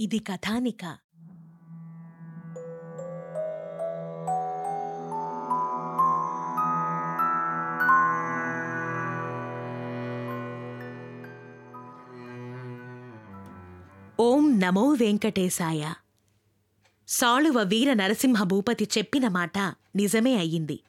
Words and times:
ఇది 0.00 0.18
కథానిక. 0.18 0.84
ఓం 14.20 14.60
నమో 14.60 14.92
వెంకటేశాయ. 14.92 15.92
సాళువ 17.08 17.62
వీర 17.62 17.92
నరసింహ 17.92 18.42
భూపతి 18.42 18.88
చెప్పిన 18.98 19.28
మాట 19.28 19.58
నిజమే 19.96 20.34
అయ్యింది. 20.34 20.80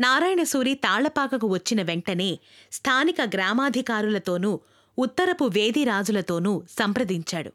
నారాయణసూరి 0.00 0.74
తాళ్ళపాకకు 0.74 1.46
వచ్చిన 1.46 1.82
వెంటనే 1.82 2.38
స్థానిక 2.72 3.16
గ్రామాధికారులతోనూ 3.20 4.60
ఉత్తరపు 4.98 5.44
వేదిరాజులతోనూ 5.44 6.62
సంప్రదించాడు. 6.70 7.52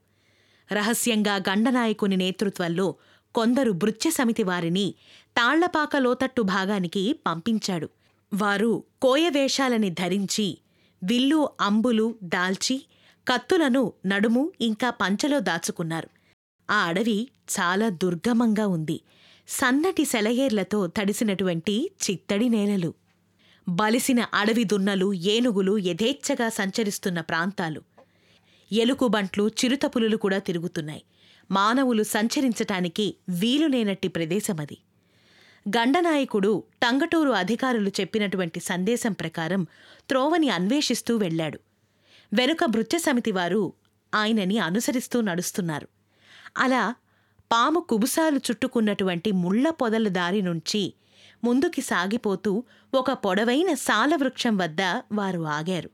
రహస్యంగా 0.71 1.35
గండనాయకుని 1.35 2.17
నేతృత్వంలో 2.17 2.95
కొందరు 3.35 3.71
భృత్య 3.71 4.09
సమితి 4.09 4.43
వారిని 4.43 4.95
తాళ్ళపాక 5.38 5.98
లోతట్టు 5.98 6.41
భాగానికి 6.41 7.20
పంపించాడు. 7.27 7.89
వారు 8.34 8.84
కోయవేషాలని 9.02 9.89
ధరించి 9.89 10.57
విల్లు 11.03 11.49
అంబులు 11.62 12.15
దాల్చి 12.23 12.85
కత్తులను 13.27 13.93
నడుము 14.05 14.51
ఇంకా 14.62 14.90
పంచలో 14.90 15.40
దాచుకున్నారు. 15.40 16.09
ఆ 16.71 16.84
అడవి 16.84 17.27
చాలా 17.59 17.90
దుర్గమంగా 17.90 18.67
ఉంది. 18.67 19.01
సన్నటి 19.48 20.05
సెలయేర్లతో 20.05 20.88
తడిసినటువంటి 20.88 21.91
చిత్తడి 22.09 22.49
నేలలు. 22.49 22.93
బలిసిన 23.70 24.26
అడవి 24.34 24.63
దున్నలు 24.63 25.13
ఏనుగులు 25.13 25.77
యథేచ్ఛగా 25.77 26.49
సంచరిస్తున్న 26.49 27.21
ప్రాంతాలు. 27.21 27.81
ఎలుకుబంట్లు 28.71 29.48
చిరుతపులులు 29.48 30.17
కూడా 30.17 30.40
తిరుగుతున్నాయి. 30.40 31.03
మానవులు 31.52 32.03
సంచరించటానికి 32.03 33.15
వీలులేనట్టి 33.29 34.07
ప్రదేశమది. 34.07 34.77
గండనాయకుడు 35.70 36.63
టంగటూరు 36.84 37.29
అధికారులు 37.29 37.90
చెప్పినటువంటి 37.90 38.60
సందేశం 38.60 39.12
ప్రకారం 39.12 39.63
త్రోవని 40.10 40.49
అన్వేషిస్తూ 40.49 41.18
వెళ్ళాడు. 41.18 41.60
వెనుక 42.34 42.65
భృత్య 42.65 42.98
సమితి 42.98 43.32
వారు 43.32 43.73
ఆయనని 44.15 44.60
అనుసరిస్తూ 44.60 45.21
నడుస్తున్నారు. 45.21 45.88
అలా 46.57 46.95
పాము 47.51 47.79
కుబుసాలు 47.79 48.38
చుట్టుకున్నటువంటి 48.38 49.32
ముళ్ళ 49.32 49.70
పొదల 49.70 50.07
దారి 50.07 50.41
నుంచి 50.41 50.93
ముందుకి 51.43 51.82
సాగిపోతూ 51.82 52.63
ఒక 52.93 53.12
పొడవైన 53.12 53.74
సాలవృక్షం 53.74 54.57
వద్ద 54.57 54.82
వారు 55.12 55.41
ఆగారు. 55.41 55.90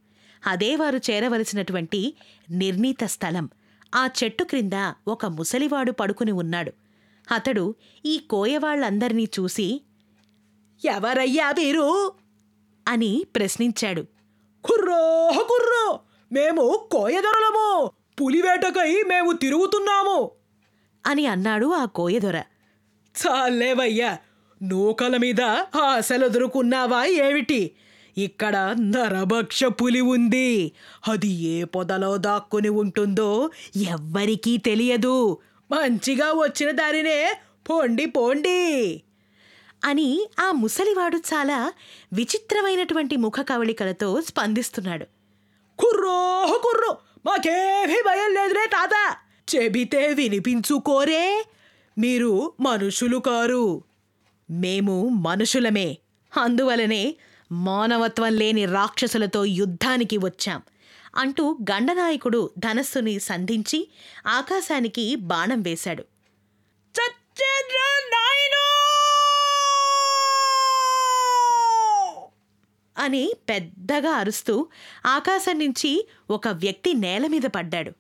అదే 0.48 0.76
వారు 0.76 0.98
చేరవలసినటువంటి 0.98 2.14
నిర్ణీత 2.52 3.04
స్థలం. 3.04 3.50
ఆ 3.96 4.10
చెట్టు 4.24 4.44
క్రింద 4.44 4.94
ఒక 5.08 5.26
ముసలివాడు 5.26 5.92
పడుకుని 5.92 6.32
ఉన్నాడు. 6.32 6.72
అతడు 7.32 7.76
ఈ 8.06 8.18
కోయవాళ్ళందర్నీ 8.18 9.30
చూసి 9.40 9.82
ఎవరయ్యా 10.86 11.52
వీరు? 11.52 12.14
అని 12.88 13.26
ప్రశ్నించాడు. 13.36 14.02
కుర్రో 14.66 15.32
కుర్రో 15.34 16.00
మేము 16.32 16.88
కోయదొరలము 16.92 17.92
పులివేటకై 18.22 19.04
మేము 19.08 19.32
తిరుగుతున్నాము. 19.32 20.32
అని 21.06 21.26
అన్నాడు 21.26 21.68
ఆ 21.68 21.86
కోయదొర 21.86 22.44
చాలేవయ్యా 23.28 24.18
నూకల 24.64 25.18
మీద 25.18 25.42
ఆశలు 25.82 26.28
దొరుకున్నావా 26.28 27.06
ఏమిటి? 27.06 27.72
ఇక్కడ 28.18 28.76
నరభక్ష 28.80 29.64
పులి 29.64 30.02
ఉంది. 30.02 30.72
అది 31.08 31.28
ఏ 31.28 31.64
పొదలో 31.64 32.18
దాక్కుని 32.18 32.70
ఉంటుందో 32.70 33.50
ఎవ్వరికీ 33.76 34.58
తెలియదు. 34.58 35.38
మంచిగా 35.72 36.26
వచ్చిన 36.26 36.72
దారినే 36.72 37.38
పోండి 37.70 38.06
పోండి. 38.06 39.02
అని 39.86 40.28
ఆ 40.40 40.52
ముసలివాడు 40.52 41.18
చాలా 41.18 41.74
విచిత్రమైనటువంటి 42.14 43.16
ముఖ 43.16 43.34
కవళికలతో 43.40 44.22
స్పందిస్తున్నాడు. 44.22 45.06
కుర్రో 45.80 46.60
కుర్రో 46.64 46.98
మాకేమీ 47.26 48.02
భయం 48.02 48.34
లేదురే 48.34 48.68
తాత. 48.68 49.16
చెబితే 49.56 50.14
వినిపించుకోరే. 50.14 51.46
మీరు 52.00 52.54
మనుషులు 52.60 53.18
కారు. 53.18 53.84
మేము 54.54 55.10
మనుషులమే. 55.10 55.98
అందువలనే 56.38 57.16
మానవత్వం 57.52 58.34
లేని 58.34 58.66
రాక్షసులతో 58.66 59.46
యుద్ధానికి 59.46 60.18
వచ్చాం 60.18 60.62
అంటూ 61.16 61.58
గండనాయకుడు 61.72 62.52
ధనస్సుని 62.58 63.20
సంధించి 63.20 63.90
ఆకాశానికి 64.28 65.16
బాణం 65.16 65.62
వేశాడు. 65.62 66.06
అని 72.98 73.34
పెద్దగా 73.50 74.12
అరుస్తూ 74.12 74.68
ఆకాశం 75.06 75.60
నుంచి 75.60 76.08
ఒక 76.30 76.48
వ్యక్తి 76.48 76.94
నేల 76.94 77.28
మీద 77.28 77.42
పడ్డాడు. 77.42 77.92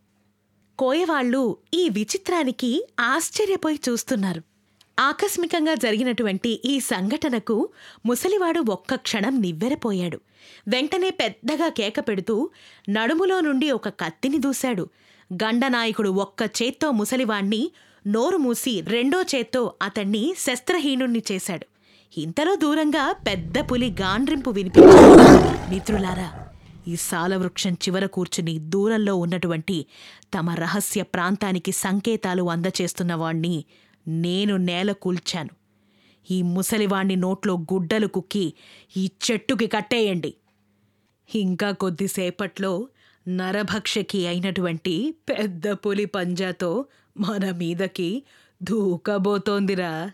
కోయవాళ్ళు 0.79 1.57
ఈ 1.73 1.89
విచిత్రానికి 1.89 2.87
ఆశ్చర్యపోయి 2.99 3.79
చూస్తున్నారు. 3.89 4.52
ఆకస్మికంగా 4.99 5.73
జరిగినటువంటి 5.73 6.61
ఈ 6.65 6.79
సంఘటనకు 6.79 7.69
ముసలివాడు 8.05 8.63
ఒక్క 8.69 8.95
క్షణం 8.95 9.41
నివ్వెరపోయాడు. 9.41 10.19
వెంటనే 10.67 11.09
పెద్దగా 11.09 11.69
కేక 11.69 11.99
పెడుతూ 11.99 12.49
నడుములో 12.89 13.39
నుండి 13.39 13.71
ఒక 13.71 13.89
కత్తిని 13.89 14.37
దూశాడు. 14.37 14.89
గండనాయకుడు 15.33 16.09
ఒక్క 16.09 16.43
చేత్తో 16.43 16.91
ముసలివాణ్ణి 16.91 17.71
నోరు 18.07 18.37
మూసి 18.37 18.81
రెండో 18.81 19.21
చేత్తో 19.21 19.73
అతణ్ణి 19.81 20.35
శస్త్రహీనుణ్ణి 20.37 21.23
చేశాడు. 21.31 21.65
ఇంతలో 22.19 22.55
దూరంగా 22.55 23.11
పెద్ద 23.11 23.71
పులి 23.71 23.95
గాండ్రింపు 24.01 24.49
వినిపించింది. 24.49 25.73
మిత్రులారా 25.73 26.29
ఈ 26.87 26.95
సాలవృక్షం 26.95 27.71
చివర 27.73 28.05
కూర్చుని 28.05 28.59
దూరంలో 28.59 29.15
ఉన్నటువంటి 29.15 29.85
తమ 30.33 30.49
రహస్య 30.49 31.03
ప్రాంతానికి 31.03 31.71
సంకేతాలు 31.71 32.49
అందచేస్తున్నవాణ్ణి 32.49 33.65
నేను 34.07 34.57
నేల 34.57 34.91
కూల్చాను. 34.91 35.49
ఈ 36.31 36.41
ముసలివాణ్ణి 36.41 37.15
నోట్లో 37.15 37.53
గుడ్డలు 37.53 38.07
కుక్కి 38.07 38.53
ఈ 38.97 39.11
చెట్టుకి 39.31 39.67
కట్టేయండి. 39.67 40.33
ఇంకా 41.35 41.71
కొద్దిసేపట్లో 41.71 42.87
నరభక్షకి 43.27 44.27
అయినటువంటి 44.27 45.15
పెద్ద 45.29 45.67
పులి 45.67 46.05
పంజాతో 46.05 46.85
మన 47.19 47.51
మీదకి 47.51 48.23
దూకబోతోందిరా. 48.63 50.11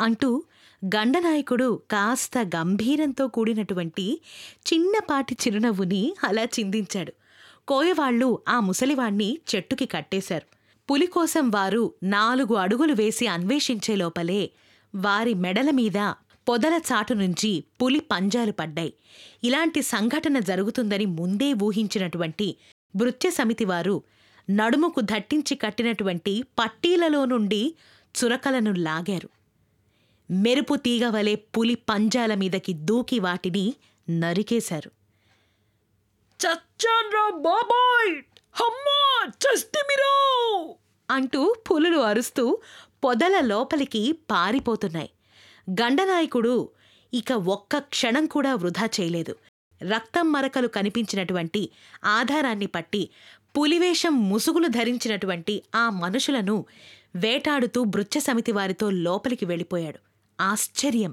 అంటూ 0.00 0.44
గండనాయకుడు 0.84 1.82
కాస్త 1.90 2.38
గంభీరంతో 2.38 3.28
కూడినటువంటి 3.28 4.20
చిన్నపాటి 4.72 5.34
చిరునవ్వుని 5.34 6.14
అలా 6.24 6.42
చిందించాడు. 6.42 7.12
కోయవాళ్ళు 7.68 8.42
ఆ 8.48 8.60
ముసలివాణ్ణి 8.60 9.38
చెట్టుకి 9.54 9.86
కట్టేశారు. 9.86 10.53
పులి 10.88 11.06
కోసం 11.06 11.50
వారు 11.50 11.94
నాలుగు 12.02 12.54
అడుగులు 12.54 12.92
వేసి 12.92 13.26
అన్వేషించే 13.26 13.96
లోపలే 13.96 14.50
వారి 14.94 15.34
మెడల 15.34 15.70
మీద 15.70 15.98
పొదల 16.48 16.80
చాటు 16.92 17.14
నుంచి 17.14 17.64
పులి 17.82 18.00
పంజాలు 18.00 18.52
పడ్డాయి. 18.52 18.92
ఇలాంటి 19.44 19.82
సంఘటన 19.82 20.38
జరుగుతుందని 20.38 21.06
ముందే 21.06 21.52
ఊహించినటువంటి 21.52 22.56
భృత్య 22.94 23.30
సమితి 23.30 23.64
వారు 23.64 24.02
నడుముకు 24.50 25.00
దట్టించి 25.00 25.54
కట్టినటువంటి 25.54 26.44
పట్టీలలో 26.58 27.24
నుండి 27.24 27.74
చురకలను 28.14 28.72
లాగారు. 28.78 29.28
మెరుపు 30.30 30.74
తీగవలే 30.76 31.34
పులి 31.34 31.74
పంజాల 31.74 32.34
మీదకి 32.34 32.72
దూకి 32.72 33.18
వాటిని 33.18 33.74
నరికేశారు. 34.10 34.90
చచ్చాన్రా 36.40 37.28
బాబాయ్! 37.38 38.14
అమ్మా 38.54 39.00
చస్తిమిరో 39.42 40.14
అంటూ 41.08 41.54
పులులు 41.66 41.98
అరుస్తూ 42.00 42.44
పొదల 43.04 43.40
లోపలికి 43.42 44.02
పారిపోతున్నాయి. 44.30 45.10
గండనాయకుడు 45.70 46.54
ఇక 47.12 47.32
ఒక్క 47.48 47.78
క్షణం 47.78 48.26
కూడా 48.26 48.54
వృధా 48.54 48.88
చేయలేదు. 48.96 49.34
రక్తం 49.80 50.32
మరకలు 50.32 50.68
కనిపించినటువంటి 50.68 51.62
ఆధారాన్ని 52.04 52.66
పట్టి 52.66 53.02
పులివేషం 53.56 54.28
ముసుగులు 54.28 54.68
ధరించినటువంటి 54.68 55.62
ఆ 55.74 55.90
మనుషులను 56.02 56.56
వేటాడుతూ 57.16 57.84
భృత్య 57.84 58.20
సమితి 58.20 58.52
వారితో 58.52 58.90
లోపలికి 58.90 59.44
వెళ్ళిపోయాడు. 59.44 60.00
ఆశ్చర్యం! 60.38 61.12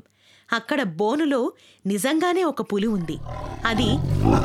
అక్కడ 0.52 0.84
బోనులో 1.00 1.42
నిజంగానే 1.86 2.44
ఒక 2.44 2.62
పులి 2.62 2.88
ఉంది. 2.88 3.18
అది 3.64 3.90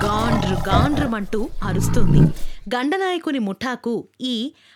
గాండ్రు 0.04 0.56
గాండ్రుమంటూ 0.68 1.40
అరుస్తుంది. 1.62 2.20
గండనాయకుని 2.74 3.38
ముఠాకు 3.38 3.94
ఈ 4.24 4.34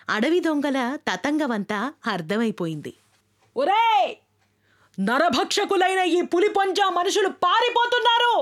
అడవి 0.09 0.39
దొంగల 0.39 0.77
తతంగమంతా 1.09 1.79
అర్థమైపోయింది. 2.07 2.93
ఒరే 3.55 3.85
నరభక్షకులైన 4.97 6.01
ఈ 6.09 6.21
పులి 6.23 6.49
పంజా 6.49 6.89
మనుషులు 6.89 7.29
పారిపోతున్నారు! 7.43 8.35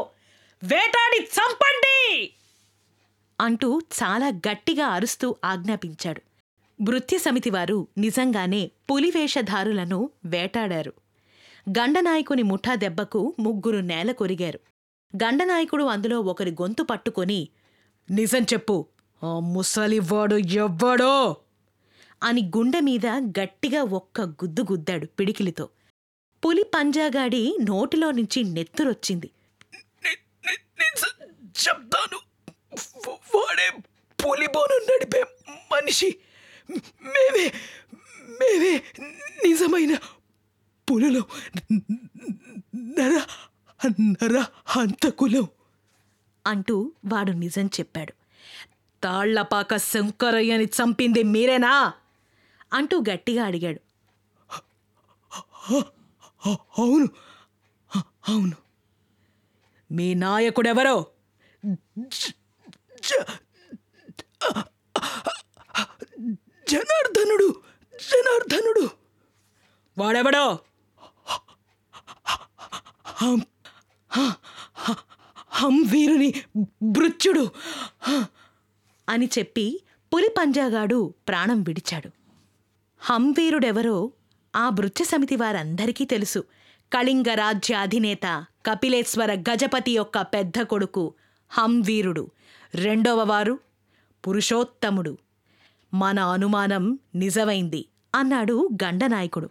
వేటాడి 0.61 1.19
చంపండి! 1.35 1.99
అంటూ 3.39 3.69
చాలా 3.93 4.27
గట్టిగా 4.47 4.87
అరుస్తూ 4.87 5.35
ఆజ్ఞాపించాడు. 5.43 6.21
భృత్య 6.79 7.17
సమితి 7.17 7.49
వారు 7.49 7.87
నిజంగానే 7.97 8.61
పులివేషధారులను 8.89 9.99
వేటాడారు. 10.25 10.93
గండనాయకుని 11.69 12.43
ముఠా 12.43 12.75
దెబ్బకు 12.75 13.35
ముగ్గురు 13.39 13.77
నేల 13.77 14.11
కొరిగారు. 14.11 14.59
గండనాయకుడు 15.15 15.83
అందులో 15.83 16.19
ఒకరి 16.21 16.51
గొంతు 16.51 16.83
పట్టుకొని 16.83 17.49
నిజం 18.11 18.43
చెప్పు 18.43 18.85
ఆ 19.23 19.39
ముసలివాడు 19.39 20.35
ఎవ్వడో? 20.35 21.37
అని 22.23 22.51
గుండె 22.57 22.79
మీద 22.79 23.07
గట్టిగా 23.07 23.83
ఒక్క 23.83 24.21
గుద్దు 24.21 24.61
గుద్దాడు 24.61 25.05
పిడికిలితో. 25.05 25.69
పులి 26.45 26.63
పంజాగాడి 26.63 27.57
నోటిలో 27.61 28.11
నుంచి 28.11 28.43
నెత్తురొచ్చింది. 28.43 29.29
చెప్తాను. 31.43 32.19
వాడే 33.37 33.69
పులిబోను 34.25 34.77
నడిపే 34.77 35.23
మనిషి. 35.71 36.15
మేమే 37.03 37.53
మేమే 38.29 38.81
నిజమైన 39.45 39.97
పులులు. 40.91 41.23
నర 42.75 43.21
నర 44.01 44.45
హంతకులం. 44.65 45.47
అంటూ 46.47 46.91
వాడు 47.05 47.31
నిజం 47.31 47.65
చెప్పాడు. 47.65 48.13
తాళ్ళపాక 49.03 49.77
శంకరయ్యని 49.77 50.65
చంపింది 50.65 51.23
మీరేనా? 51.23 51.93
అంటూ 52.73 53.03
గట్టిగా 53.11 53.43
అడిగాడు. 53.43 53.81
అవును. 56.55 57.07
అవును. 58.29 58.51
మీ 59.91 60.13
నాయకుడెవరో? 60.13 61.05
జనార్దనుడు. 66.69 67.61
జనార్దనుడు. 67.93 68.89
వాడెవడో? 69.97 70.59
హం 75.49 75.83
వీరుని 75.91 76.33
భృత్యుడు. 76.83 77.51
అని 79.09 79.29
చెప్పి 79.39 79.83
పులి 80.13 80.29
పంజాగాడు 80.37 81.13
ప్రాణం 81.27 81.63
విడిచాడు. 81.63 82.09
హంవీరుడెవరో 82.99 84.11
ఆ 84.55 84.69
భృత్య 84.69 85.05
సమితి 85.05 85.35
వారందరికీ 85.35 86.05
తెలుసు. 86.05 86.39
కళింగ 86.93 87.33
రాజ్య 87.33 87.75
అధినేత 87.75 88.45
కపిలేశ్వర 88.65 89.33
గజపతి 89.33 89.91
యొక్క 89.91 90.21
పెద్ద 90.21 90.61
కొడుకు 90.61 91.13
హంవీరుడు 91.49 92.31
రెండవ 92.75 93.23
వారు 93.23 93.59
పురుషోత్తముడు. 94.27 95.17
మన 95.93 96.19
అనుమానం 96.19 96.99
నిజమైంది 97.15 97.85
అన్నాడు 98.15 98.69
గండనాయకుడు. 98.83 99.49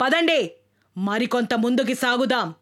పదండి 0.00 0.50
మరికొంత 0.96 1.54
ముందుకి 1.54 1.94
సాగుదాం. 1.94 2.54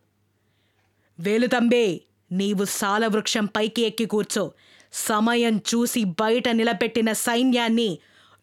వేలుతంబే 1.19 1.85
నీవు 2.31 2.65
సాలవృక్షం 2.65 3.47
పైకి 3.47 3.83
ఎక్కి 3.83 4.07
కూర్చో. 4.07 4.45
సమయం 4.93 5.63
చూసి 5.71 6.05
బయట 6.21 6.49
నిలబెట్టిన 6.49 7.13
సైన్యాన్ని 7.13 7.91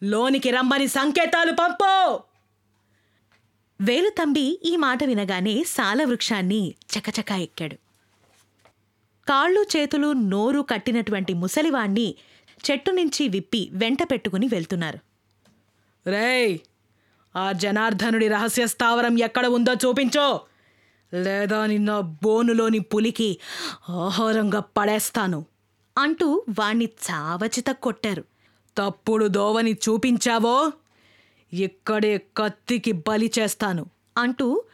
లోనికి 0.02 0.50
రమ్మని 0.50 0.88
సంకేతాలు 0.88 1.52
పంపు! 1.52 1.90
వేలుతంబి 3.80 4.58
ఈ 4.64 4.76
మాట 4.76 5.04
వినగానే 5.04 5.64
సాలవృక్షాన్ని 5.66 6.60
చకచకా 6.92 7.36
ఎక్కాడు. 7.36 7.76
కాళ్ళు 9.26 9.62
చేతులు 9.76 10.12
నోరు 10.12 10.62
కట్టినటువంటి 10.62 11.34
ముసలివాణ్ణి 11.34 12.08
చెట్టు 12.64 12.90
నుంచి 12.90 13.28
విప్పి 13.28 13.70
వెంట 13.72 14.02
పెట్టుకుని 14.10 14.46
వెళ్తున్నారు. 14.46 14.98
రేయ్ 16.06 16.54
ఆ 17.34 17.52
జనార్దనుడి 17.52 18.28
రహస్య 18.28 18.66
స్థావరం 18.66 19.18
ఎక్కడ 19.18 19.46
ఉందో 19.46 19.74
చూపించో! 19.74 20.26
లేదా 21.14 21.66
నిన్న 21.66 22.00
బోనులోని 22.00 22.78
పులికి 22.78 23.38
ఆహారంగా 23.88 24.60
పడేస్తాను 24.60 25.44
అంటూ 25.98 26.42
వాణ్ణి 26.58 26.84
చావచిత 26.84 27.70
కొట్టారు. 27.70 28.24
తప్పుడు 28.78 29.26
దోవని 29.26 29.72
చూపించావో? 29.72 30.72
ఇక్కడే 31.52 32.18
కత్తికి 32.36 32.92
బలి 32.92 33.32
చేస్తాను 33.38 33.86
అంటూ 34.18 34.64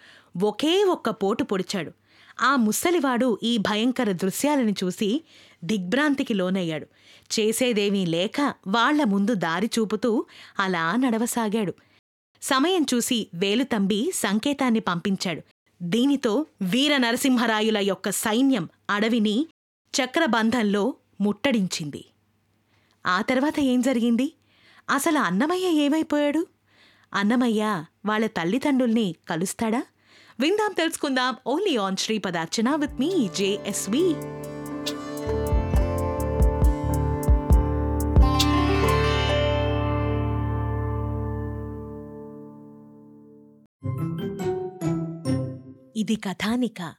ఒకే 0.42 0.84
ఒక్క 0.84 1.10
పోటు 1.10 1.44
పొడిచాడు. 1.44 1.92
ఆ 2.40 2.56
ముసలివాడు 2.56 3.38
ఈ 3.42 3.56
భయంకర 3.56 4.12
దృశ్యాలను 4.12 4.70
చూసి 4.70 5.24
దిగ్భ్రాంతికి 5.64 6.34
లోనయ్యాడు. 6.34 6.86
చేసేదేమీ 7.32 8.06
లేక 8.06 8.54
వాళ్ళ 8.66 9.04
ముందు 9.04 9.34
దారి 9.34 9.70
చూపుతూ 9.78 10.26
అలా 10.58 10.96
నడవసాగాడు. 10.96 11.74
సమయం 12.42 12.86
చూసి 12.94 13.28
వేలుతంబి 13.34 14.10
సంకేతాన్ని 14.14 14.80
పంపించాడు. 14.80 15.42
దీనితో 15.82 16.46
వీర 16.62 16.96
నరసింహరాయుల 16.96 17.78
యొక్క 17.78 18.10
సైన్యం 18.10 18.68
అడవిని 18.90 19.46
చక్రబంధంలో 19.94 20.94
ముట్టడించింది. 21.20 22.04
ఆ 23.06 23.22
తర్వాత 23.22 23.60
ఏం 23.60 23.80
జరిగింది? 23.80 24.32
అసలు 24.90 25.18
అన్నమయ్య 25.18 25.66
ఏమైపోయాడు? 25.66 26.46
అన్నమయ్య 27.14 27.84
వాళ్ళ 28.06 28.26
తల్లిదండ్రుల్ని 28.26 29.14
కలుస్తాడా? 29.28 29.82
విందాం 30.40 30.72
తెలుసుకుందాం. 30.72 31.36
Only 31.46 31.76
on 31.76 31.96
Sripadarchana 31.96 32.74
with 32.74 32.92
me 32.92 33.28
JSV. 33.36 34.14
ఇది 45.98 46.16
కథానిక. 46.16 46.94